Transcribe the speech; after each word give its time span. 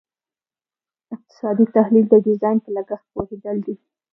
اقتصادي 1.15 1.65
تحلیل 1.77 2.05
د 2.09 2.15
ډیزاین 2.25 2.57
په 2.63 2.69
لګښت 2.75 3.05
پوهیدل 3.13 3.57
دي. 3.65 3.75